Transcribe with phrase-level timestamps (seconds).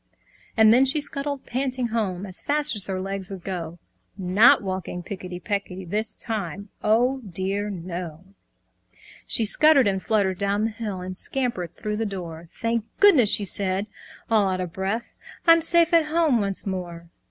[0.57, 3.77] And then she scuttled panting home As fast as her legs would go,
[4.17, 8.23] Not walking picketty pecketty This time, oh dear no!
[9.27, 12.49] She scuttered and fluttered down the hill, And scampered through her door.
[12.51, 13.85] "Thank goodness!" she said,
[14.27, 15.13] all out of breath,
[15.45, 17.11] "I'm safe at home once more!"